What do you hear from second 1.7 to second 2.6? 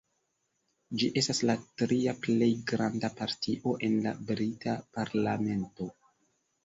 tria plej